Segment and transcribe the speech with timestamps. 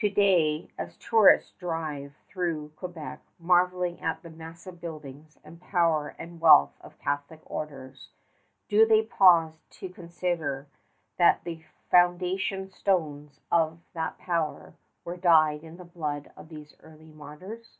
[0.00, 6.42] To day, as tourists drive through Quebec, marveling at the massive buildings and power and
[6.42, 8.10] wealth of Catholic orders,
[8.68, 10.66] do they pause to consider
[11.16, 14.74] that the foundation stones of that power
[15.06, 17.78] were dyed in the blood of these early martyrs?